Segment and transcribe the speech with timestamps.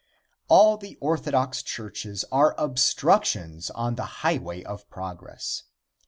[0.47, 5.61] All the orthodox churches are obstructions on the highway of progress.